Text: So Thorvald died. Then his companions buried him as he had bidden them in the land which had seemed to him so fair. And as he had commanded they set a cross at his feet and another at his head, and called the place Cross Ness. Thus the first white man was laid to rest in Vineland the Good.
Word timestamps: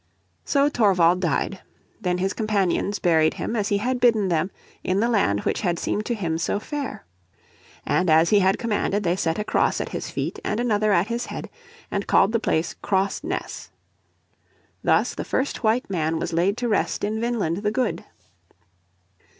So 0.43 0.67
Thorvald 0.67 1.19
died. 1.21 1.59
Then 2.01 2.17
his 2.17 2.33
companions 2.33 2.97
buried 2.97 3.35
him 3.35 3.55
as 3.55 3.67
he 3.67 3.77
had 3.77 3.99
bidden 3.99 4.29
them 4.29 4.49
in 4.83 4.99
the 4.99 5.07
land 5.07 5.41
which 5.41 5.61
had 5.61 5.77
seemed 5.77 6.07
to 6.07 6.15
him 6.15 6.39
so 6.39 6.59
fair. 6.59 7.05
And 7.85 8.09
as 8.09 8.31
he 8.31 8.39
had 8.39 8.57
commanded 8.57 9.03
they 9.03 9.15
set 9.15 9.37
a 9.37 9.43
cross 9.43 9.79
at 9.79 9.89
his 9.89 10.09
feet 10.09 10.39
and 10.43 10.59
another 10.59 10.91
at 10.91 11.09
his 11.09 11.27
head, 11.27 11.51
and 11.91 12.07
called 12.07 12.31
the 12.31 12.39
place 12.39 12.73
Cross 12.81 13.23
Ness. 13.23 13.69
Thus 14.83 15.13
the 15.13 15.23
first 15.23 15.63
white 15.63 15.87
man 15.87 16.17
was 16.17 16.33
laid 16.33 16.57
to 16.57 16.67
rest 16.67 17.03
in 17.03 17.21
Vineland 17.21 17.57
the 17.57 17.69
Good. 17.69 18.03